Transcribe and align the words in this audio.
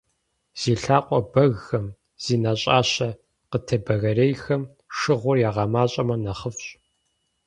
Зи 0.59 0.73
лъакъуэ 0.81 1.19
бэгхэм, 1.33 1.85
зи 2.23 2.35
нэщӀащэ 2.43 3.09
къытебэгэрейхэм 3.49 4.61
шыгъур 4.97 5.37
ягъэмащӀэмэ 5.49 6.15
нэхъыфӀщ. 6.23 6.67